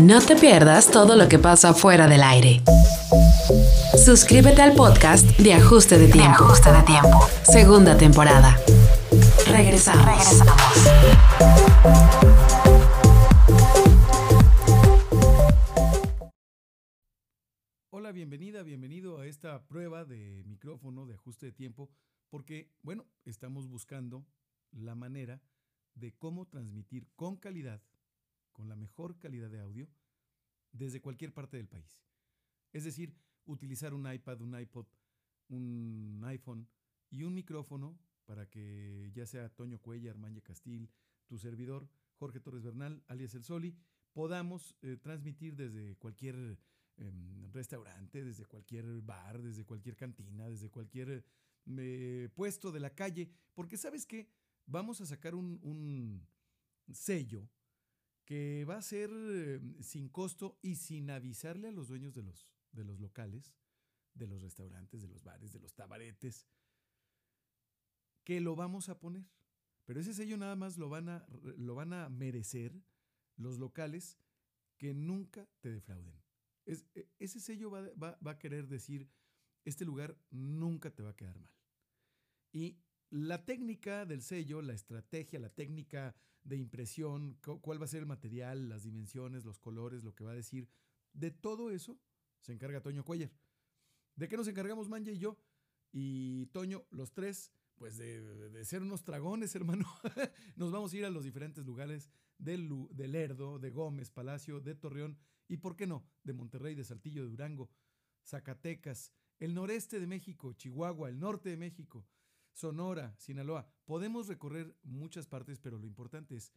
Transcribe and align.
No 0.00 0.20
te 0.20 0.34
pierdas 0.34 0.90
todo 0.90 1.14
lo 1.14 1.28
que 1.28 1.38
pasa 1.38 1.72
fuera 1.72 2.08
del 2.08 2.24
aire. 2.24 2.60
Suscríbete 4.04 4.60
al 4.60 4.74
podcast 4.74 5.24
de 5.38 5.54
Ajuste 5.54 5.98
de 5.98 6.08
Tiempo. 6.08 6.42
Ajuste 6.42 6.72
de 6.72 6.82
Tiempo. 6.82 7.20
Segunda 7.44 7.96
temporada. 7.96 8.56
Regresamos. 9.46 10.04
Regresamos. 10.04 10.52
Hola, 17.90 18.10
bienvenida, 18.10 18.64
bienvenido 18.64 19.20
a 19.20 19.26
esta 19.28 19.64
prueba 19.64 20.04
de 20.04 20.42
micrófono 20.44 21.06
de 21.06 21.14
ajuste 21.14 21.46
de 21.46 21.52
tiempo, 21.52 21.88
porque, 22.30 22.68
bueno, 22.82 23.06
estamos 23.24 23.68
buscando 23.68 24.26
la 24.72 24.96
manera 24.96 25.40
de 25.94 26.12
cómo 26.16 26.46
transmitir 26.46 27.06
con 27.14 27.36
calidad, 27.36 27.80
con 28.54 28.68
la 28.68 28.76
mejor 28.76 29.18
calidad 29.18 29.50
de 29.50 29.60
audio, 29.60 29.86
desde 30.72 31.02
cualquier 31.02 31.34
parte 31.34 31.58
del 31.58 31.68
país. 31.68 32.00
Es 32.72 32.84
decir, 32.84 33.14
utilizar 33.44 33.92
un 33.92 34.10
iPad, 34.10 34.40
un 34.40 34.58
iPod, 34.58 34.86
un 35.48 36.22
iPhone 36.24 36.66
y 37.10 37.24
un 37.24 37.34
micrófono 37.34 37.98
para 38.24 38.48
que 38.48 39.10
ya 39.14 39.26
sea 39.26 39.50
Toño 39.50 39.78
Cuellar, 39.78 40.16
Manje 40.16 40.40
Castil, 40.40 40.88
tu 41.26 41.36
servidor, 41.36 41.88
Jorge 42.14 42.40
Torres 42.40 42.62
Bernal, 42.62 43.02
alias 43.08 43.34
El 43.34 43.44
Soli, 43.44 43.76
podamos 44.12 44.76
eh, 44.82 44.96
transmitir 44.96 45.56
desde 45.56 45.96
cualquier 45.96 46.58
em, 46.96 47.52
restaurante, 47.52 48.24
desde 48.24 48.46
cualquier 48.46 48.86
bar, 49.02 49.42
desde 49.42 49.64
cualquier 49.64 49.96
cantina, 49.96 50.48
desde 50.48 50.70
cualquier 50.70 51.24
eh, 51.66 52.28
puesto 52.34 52.72
de 52.72 52.80
la 52.80 52.94
calle, 52.94 53.30
porque 53.52 53.76
sabes 53.76 54.06
que 54.06 54.28
vamos 54.64 55.00
a 55.00 55.06
sacar 55.06 55.34
un 55.34 56.26
sello 56.92 57.48
que 58.24 58.64
va 58.64 58.76
a 58.76 58.82
ser 58.82 59.10
eh, 59.12 59.60
sin 59.80 60.08
costo 60.08 60.58
y 60.62 60.76
sin 60.76 61.10
avisarle 61.10 61.68
a 61.68 61.72
los 61.72 61.88
dueños 61.88 62.14
de 62.14 62.22
los, 62.22 62.48
de 62.72 62.84
los 62.84 63.00
locales, 63.00 63.54
de 64.14 64.26
los 64.26 64.42
restaurantes, 64.42 65.02
de 65.02 65.08
los 65.08 65.22
bares, 65.22 65.52
de 65.52 65.60
los 65.60 65.74
tabaretes, 65.74 66.46
que 68.24 68.40
lo 68.40 68.56
vamos 68.56 68.88
a 68.88 68.98
poner. 68.98 69.26
Pero 69.84 70.00
ese 70.00 70.14
sello 70.14 70.38
nada 70.38 70.56
más 70.56 70.78
lo 70.78 70.88
van 70.88 71.10
a, 71.10 71.26
lo 71.58 71.74
van 71.74 71.92
a 71.92 72.08
merecer 72.08 72.82
los 73.36 73.58
locales 73.58 74.18
que 74.78 74.94
nunca 74.94 75.46
te 75.60 75.70
defrauden. 75.70 76.22
E, 76.64 77.10
ese 77.18 77.40
sello 77.40 77.70
va, 77.70 77.82
va, 78.02 78.18
va 78.26 78.32
a 78.32 78.38
querer 78.38 78.68
decir, 78.68 79.10
este 79.64 79.84
lugar 79.84 80.16
nunca 80.30 80.90
te 80.90 81.02
va 81.02 81.10
a 81.10 81.16
quedar 81.16 81.38
mal. 81.38 81.52
Y 82.52 82.83
la 83.10 83.44
técnica 83.44 84.06
del 84.06 84.22
sello, 84.22 84.62
la 84.62 84.74
estrategia, 84.74 85.38
la 85.38 85.50
técnica 85.50 86.14
de 86.42 86.56
impresión, 86.56 87.38
cuál 87.60 87.80
va 87.80 87.84
a 87.84 87.88
ser 87.88 88.00
el 88.00 88.06
material, 88.06 88.68
las 88.68 88.82
dimensiones, 88.82 89.44
los 89.44 89.58
colores, 89.58 90.04
lo 90.04 90.14
que 90.14 90.24
va 90.24 90.32
a 90.32 90.36
decir, 90.36 90.68
de 91.12 91.30
todo 91.30 91.70
eso 91.70 91.98
se 92.40 92.52
encarga 92.52 92.82
Toño 92.82 93.04
Cuellar. 93.04 93.30
¿De 94.16 94.28
qué 94.28 94.36
nos 94.36 94.48
encargamos 94.48 94.88
Manja 94.88 95.10
y 95.10 95.18
yo? 95.18 95.38
Y 95.92 96.46
Toño, 96.46 96.84
los 96.90 97.12
tres, 97.12 97.52
pues 97.76 97.96
de, 97.96 98.50
de 98.50 98.64
ser 98.64 98.82
unos 98.82 99.04
dragones, 99.04 99.54
hermano. 99.56 99.86
nos 100.56 100.70
vamos 100.70 100.92
a 100.92 100.96
ir 100.96 101.04
a 101.04 101.10
los 101.10 101.24
diferentes 101.24 101.64
lugares 101.64 102.10
del, 102.38 102.68
de 102.90 103.08
Lerdo, 103.08 103.58
de 103.58 103.70
Gómez, 103.70 104.10
Palacio, 104.10 104.60
de 104.60 104.74
Torreón 104.74 105.18
y, 105.48 105.58
¿por 105.58 105.76
qué 105.76 105.86
no?, 105.86 106.06
de 106.22 106.32
Monterrey, 106.32 106.74
de 106.74 106.84
Saltillo, 106.84 107.22
de 107.22 107.30
Durango, 107.30 107.70
Zacatecas, 108.24 109.12
el 109.38 109.54
noreste 109.54 110.00
de 110.00 110.06
México, 110.06 110.52
Chihuahua, 110.52 111.08
el 111.08 111.18
norte 111.18 111.50
de 111.50 111.56
México, 111.56 112.06
Sonora, 112.54 113.14
Sinaloa. 113.18 113.68
Podemos 113.84 114.28
recorrer 114.28 114.76
muchas 114.82 115.26
partes, 115.26 115.58
pero 115.58 115.76
lo 115.76 115.86
importante 115.86 116.36
es 116.36 116.52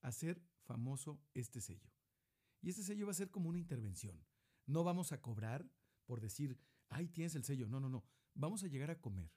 hacer 0.00 0.40
famoso 0.62 1.20
este 1.34 1.60
sello. 1.60 1.90
Y 2.62 2.70
este 2.70 2.82
sello 2.82 3.06
va 3.06 3.12
a 3.12 3.16
ser 3.16 3.30
como 3.30 3.48
una 3.48 3.58
intervención. 3.58 4.24
No 4.64 4.84
vamos 4.84 5.12
a 5.12 5.20
cobrar 5.20 5.68
por 6.06 6.20
decir, 6.20 6.58
ay, 6.88 7.08
tienes 7.08 7.34
el 7.34 7.44
sello. 7.44 7.68
No, 7.68 7.80
no, 7.80 7.88
no. 7.88 8.04
Vamos 8.34 8.62
a 8.62 8.68
llegar 8.68 8.90
a 8.90 9.00
comer. 9.00 9.30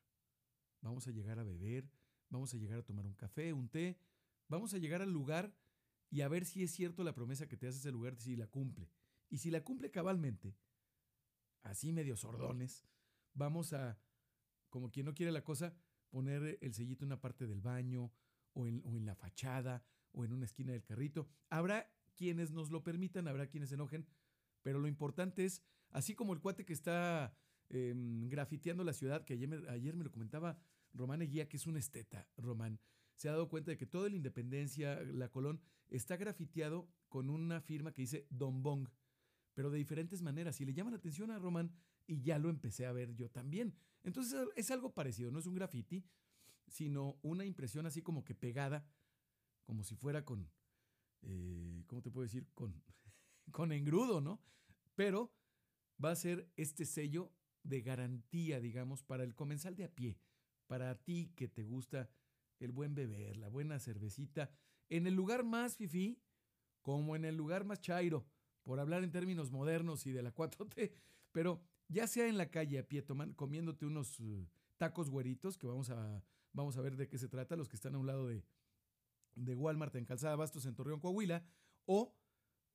Vamos 0.81 1.07
a 1.07 1.11
llegar 1.11 1.39
a 1.39 1.43
beber. 1.43 1.89
Vamos 2.29 2.53
a 2.53 2.57
llegar 2.57 2.79
a 2.79 2.85
tomar 2.85 3.05
un 3.05 3.15
café, 3.15 3.51
un 3.51 3.67
té. 3.67 3.99
Vamos 4.47 4.73
a 4.73 4.77
llegar 4.77 5.01
al 5.01 5.11
lugar 5.11 5.53
y 6.09 6.21
a 6.21 6.27
ver 6.27 6.45
si 6.45 6.63
es 6.63 6.71
cierto 6.71 7.03
la 7.03 7.13
promesa 7.13 7.47
que 7.47 7.57
te 7.57 7.67
hace 7.67 7.79
ese 7.79 7.91
lugar, 7.91 8.15
si 8.17 8.35
la 8.35 8.47
cumple. 8.47 8.89
Y 9.29 9.39
si 9.39 9.49
la 9.49 9.63
cumple 9.63 9.91
cabalmente, 9.91 10.55
así 11.63 11.91
medio 11.91 12.15
sordones, 12.15 12.85
vamos 13.33 13.73
a, 13.73 13.99
como 14.69 14.89
quien 14.89 15.05
no 15.05 15.13
quiere 15.13 15.31
la 15.31 15.43
cosa, 15.43 15.75
poner 16.09 16.57
el 16.61 16.73
sellito 16.73 17.03
en 17.03 17.09
una 17.09 17.21
parte 17.21 17.47
del 17.47 17.61
baño 17.61 18.11
o 18.53 18.67
en, 18.67 18.81
o 18.85 18.95
en, 18.95 19.05
la 19.05 19.15
fachada 19.15 19.83
o 20.11 20.25
en 20.25 20.33
una 20.33 20.45
esquina 20.45 20.71
del 20.71 20.83
carrito. 20.83 21.27
Habrá 21.49 21.91
quienes 22.15 22.51
nos 22.51 22.71
lo 22.71 22.83
permitan, 22.83 23.27
habrá 23.27 23.47
quienes 23.47 23.69
se 23.69 23.75
enojen, 23.75 24.07
pero 24.61 24.79
lo 24.79 24.87
importante 24.87 25.45
es, 25.45 25.61
así 25.91 26.15
como 26.15 26.33
el 26.33 26.39
cuate 26.39 26.65
que 26.65 26.73
está 26.73 27.33
eh, 27.69 27.93
grafiteando 28.29 28.83
la 28.83 28.93
ciudad, 28.93 29.23
que 29.23 29.33
ayer 29.33 29.47
me, 29.47 29.69
ayer 29.69 29.95
me 29.95 30.03
lo 30.03 30.11
comentaba 30.11 30.57
Román 30.93 31.21
Eguía, 31.21 31.47
que 31.47 31.57
es 31.57 31.67
un 31.67 31.77
esteta, 31.77 32.27
Román, 32.37 32.79
se 33.15 33.29
ha 33.29 33.31
dado 33.31 33.49
cuenta 33.49 33.71
de 33.71 33.77
que 33.77 33.85
toda 33.85 34.09
la 34.09 34.15
Independencia, 34.15 35.01
la 35.03 35.29
Colón, 35.29 35.61
está 35.89 36.17
grafiteado 36.17 36.87
con 37.09 37.29
una 37.29 37.61
firma 37.61 37.91
que 37.91 38.03
dice 38.03 38.27
Don 38.29 38.61
Bong, 38.61 38.87
pero 39.57 39.71
de 39.71 39.79
diferentes 39.79 40.21
maneras. 40.21 40.61
Y 40.61 40.65
le 40.65 40.73
llama 40.75 40.91
la 40.91 40.97
atención 40.97 41.31
a 41.31 41.39
Román 41.39 41.71
y 42.05 42.21
ya 42.21 42.37
lo 42.37 42.51
empecé 42.51 42.85
a 42.85 42.91
ver 42.91 43.15
yo 43.15 43.31
también. 43.31 43.75
Entonces 44.03 44.47
es 44.55 44.69
algo 44.69 44.93
parecido, 44.93 45.31
no 45.31 45.39
es 45.39 45.47
un 45.47 45.55
graffiti, 45.55 46.05
sino 46.67 47.17
una 47.23 47.43
impresión 47.43 47.87
así 47.87 48.03
como 48.03 48.23
que 48.23 48.35
pegada, 48.35 48.87
como 49.63 49.83
si 49.83 49.95
fuera 49.95 50.23
con, 50.23 50.47
eh, 51.23 51.83
¿cómo 51.87 52.03
te 52.03 52.11
puedo 52.11 52.21
decir? 52.21 52.47
Con, 52.53 52.83
con 53.51 53.71
engrudo, 53.71 54.21
¿no? 54.21 54.43
Pero 54.93 55.33
va 56.05 56.11
a 56.11 56.15
ser 56.15 56.51
este 56.55 56.85
sello 56.85 57.33
de 57.63 57.81
garantía, 57.81 58.59
digamos, 58.59 59.01
para 59.01 59.23
el 59.23 59.33
comensal 59.33 59.75
de 59.75 59.85
a 59.85 59.91
pie, 59.91 60.19
para 60.67 60.93
ti 61.01 61.33
que 61.35 61.47
te 61.47 61.63
gusta 61.63 62.11
el 62.59 62.71
buen 62.71 62.93
beber, 62.93 63.37
la 63.37 63.47
buena 63.47 63.79
cervecita, 63.79 64.51
en 64.87 65.07
el 65.07 65.15
lugar 65.15 65.43
más 65.43 65.77
fifí, 65.77 66.21
como 66.83 67.15
en 67.15 67.25
el 67.25 67.35
lugar 67.35 67.65
más 67.65 67.81
chairo, 67.81 68.27
por 68.67 68.81
hablar 68.81 69.05
en 69.05 69.11
términos 69.11 69.49
modernos 69.49 70.05
y 70.07 70.11
de 70.11 70.21
la 70.21 70.35
4T, 70.35 70.91
pero 71.31 71.61
ya 71.87 72.05
sea 72.05 72.27
en 72.27 72.37
la 72.37 72.51
calle 72.51 72.79
a 72.79 72.85
pie, 72.85 73.01
toman, 73.01 73.33
comiéndote 73.33 73.85
unos 73.85 74.19
uh, 74.19 74.45
tacos 74.75 75.09
güeritos, 75.09 75.57
que 75.57 75.67
vamos 75.67 75.89
a, 75.89 76.21
vamos 76.51 76.75
a 76.75 76.81
ver 76.81 76.97
de 76.97 77.07
qué 77.07 77.17
se 77.17 77.29
trata, 77.29 77.55
los 77.55 77.69
que 77.69 77.77
están 77.77 77.95
a 77.95 77.97
un 77.97 78.07
lado 78.07 78.27
de, 78.27 78.43
de 79.35 79.55
Walmart 79.55 79.95
en 79.95 80.03
Calzada 80.03 80.35
Bastos 80.35 80.65
en 80.65 80.75
Torreón, 80.75 80.99
Coahuila, 80.99 81.45
o 81.85 82.13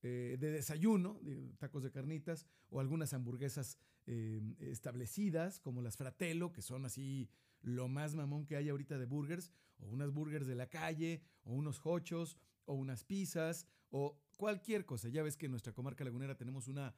eh, 0.03 0.39
de 0.41 0.51
desayuno, 0.51 1.21
de 1.21 1.53
tacos 1.59 1.83
de 1.83 1.91
carnitas, 1.91 2.47
o 2.71 2.81
algunas 2.81 3.13
hamburguesas 3.13 3.77
eh, 4.07 4.41
establecidas, 4.61 5.61
como 5.61 5.83
las 5.83 5.99
Fratello, 5.99 6.53
que 6.53 6.63
son 6.63 6.87
así 6.87 7.29
lo 7.61 7.89
más 7.89 8.15
mamón 8.15 8.47
que 8.47 8.57
hay 8.57 8.71
ahorita 8.71 8.97
de 8.97 9.05
burgers, 9.05 9.53
o 9.79 9.89
unas 9.89 10.11
burgers 10.11 10.47
de 10.47 10.55
la 10.55 10.71
calle, 10.71 11.21
o 11.45 11.53
unos 11.53 11.83
hochos, 11.85 12.39
o 12.65 12.73
unas 12.73 13.05
pizzas, 13.05 13.67
o 13.91 14.19
cualquier 14.43 14.85
cosa. 14.85 15.09
Ya 15.09 15.23
ves 15.23 15.37
que 15.37 15.47
en 15.47 15.53
nuestra 15.53 15.73
comarca 15.73 16.03
lagunera 16.03 16.37
tenemos 16.37 16.67
una 16.67 16.93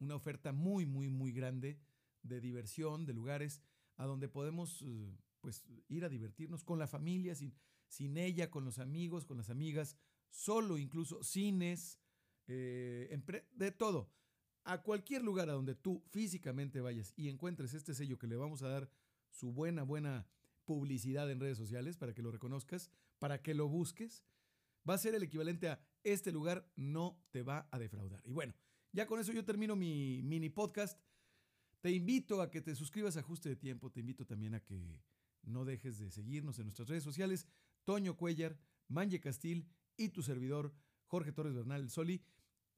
una 0.00 0.16
oferta 0.16 0.52
muy, 0.52 0.86
muy, 0.86 1.08
muy 1.08 1.32
grande 1.32 1.78
de 2.22 2.40
diversión, 2.40 3.06
de 3.06 3.14
lugares 3.14 3.62
a 3.96 4.04
donde 4.04 4.28
podemos 4.28 4.82
uh, 4.82 5.16
pues, 5.40 5.64
ir 5.88 6.04
a 6.04 6.08
divertirnos 6.08 6.62
con 6.62 6.78
la 6.78 6.86
familia, 6.86 7.34
sin, 7.34 7.54
sin 7.88 8.18
ella, 8.18 8.50
con 8.50 8.64
los 8.64 8.78
amigos, 8.78 9.24
con 9.24 9.36
las 9.38 9.50
amigas, 9.50 9.96
solo 10.28 10.76
incluso 10.78 11.22
cines, 11.22 11.98
eh, 12.48 13.18
de 13.52 13.70
todo. 13.72 14.10
A 14.64 14.82
cualquier 14.82 15.22
lugar 15.22 15.48
a 15.48 15.54
donde 15.54 15.74
tú 15.74 16.02
físicamente 16.10 16.80
vayas 16.80 17.14
y 17.16 17.28
encuentres 17.28 17.72
este 17.72 17.94
sello 17.94 18.18
que 18.18 18.26
le 18.26 18.36
vamos 18.36 18.62
a 18.62 18.68
dar 18.68 18.90
su 19.30 19.52
buena, 19.52 19.84
buena 19.84 20.26
publicidad 20.64 21.30
en 21.30 21.40
redes 21.40 21.58
sociales 21.58 21.96
para 21.96 22.14
que 22.14 22.22
lo 22.22 22.30
reconozcas, 22.30 22.90
para 23.18 23.42
que 23.42 23.54
lo 23.54 23.68
busques, 23.68 24.24
va 24.88 24.94
a 24.94 24.98
ser 24.98 25.14
el 25.14 25.22
equivalente 25.22 25.68
a 25.68 25.80
este 26.02 26.32
lugar 26.32 26.70
no 26.76 27.22
te 27.30 27.42
va 27.42 27.68
a 27.70 27.78
defraudar. 27.78 28.20
Y 28.24 28.32
bueno, 28.32 28.54
ya 28.92 29.06
con 29.06 29.18
eso 29.18 29.32
yo 29.32 29.44
termino 29.44 29.74
mi 29.74 30.22
mini 30.22 30.50
podcast. 30.50 31.00
Te 31.80 31.90
invito 31.90 32.40
a 32.40 32.50
que 32.50 32.60
te 32.60 32.74
suscribas 32.74 33.16
a 33.16 33.20
Ajuste 33.20 33.48
de 33.48 33.56
Tiempo. 33.56 33.90
Te 33.90 34.00
invito 34.00 34.26
también 34.26 34.54
a 34.54 34.60
que 34.60 35.00
no 35.42 35.64
dejes 35.64 35.98
de 35.98 36.10
seguirnos 36.10 36.58
en 36.58 36.66
nuestras 36.66 36.88
redes 36.88 37.02
sociales. 37.02 37.46
Toño 37.84 38.16
Cuellar, 38.16 38.58
Manje 38.88 39.20
Castil 39.20 39.68
y 39.96 40.10
tu 40.10 40.22
servidor 40.22 40.74
Jorge 41.06 41.32
Torres 41.32 41.54
Bernal 41.54 41.90
Soli. 41.90 42.22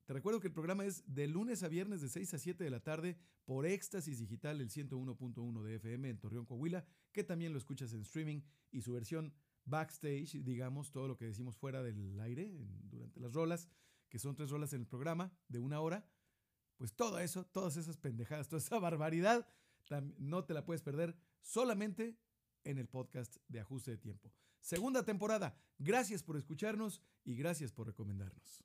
Te 0.04 0.12
recuerdo 0.12 0.40
que 0.40 0.46
el 0.48 0.52
programa 0.52 0.84
es 0.84 1.02
de 1.12 1.26
lunes 1.26 1.62
a 1.64 1.68
viernes 1.68 2.00
de 2.00 2.08
6 2.08 2.34
a 2.34 2.38
7 2.38 2.62
de 2.62 2.70
la 2.70 2.80
tarde 2.80 3.18
por 3.44 3.66
Éxtasis 3.66 4.18
Digital, 4.18 4.60
el 4.60 4.70
101.1 4.70 5.62
de 5.62 5.74
FM 5.76 6.08
en 6.08 6.18
Torreón, 6.18 6.46
Coahuila, 6.46 6.84
que 7.12 7.24
también 7.24 7.52
lo 7.52 7.58
escuchas 7.58 7.92
en 7.92 8.02
streaming 8.02 8.42
y 8.70 8.82
su 8.82 8.92
versión 8.92 9.34
backstage, 9.66 10.42
digamos, 10.42 10.90
todo 10.90 11.06
lo 11.08 11.16
que 11.16 11.26
decimos 11.26 11.56
fuera 11.56 11.82
del 11.82 12.18
aire 12.20 12.50
durante 12.88 13.20
las 13.20 13.34
rolas 13.34 13.68
que 14.08 14.18
son 14.18 14.34
tres 14.34 14.50
rolas 14.50 14.72
en 14.72 14.80
el 14.80 14.86
programa 14.86 15.32
de 15.48 15.58
una 15.58 15.80
hora, 15.80 16.08
pues 16.76 16.94
todo 16.94 17.18
eso, 17.18 17.44
todas 17.46 17.76
esas 17.76 17.96
pendejadas, 17.96 18.48
toda 18.48 18.60
esa 18.60 18.78
barbaridad, 18.78 19.46
no 20.18 20.44
te 20.44 20.54
la 20.54 20.64
puedes 20.64 20.82
perder 20.82 21.16
solamente 21.40 22.18
en 22.64 22.78
el 22.78 22.88
podcast 22.88 23.36
de 23.48 23.60
Ajuste 23.60 23.92
de 23.92 23.98
Tiempo. 23.98 24.32
Segunda 24.60 25.04
temporada. 25.04 25.56
Gracias 25.78 26.22
por 26.22 26.36
escucharnos 26.36 27.02
y 27.24 27.36
gracias 27.36 27.72
por 27.72 27.86
recomendarnos. 27.86 28.64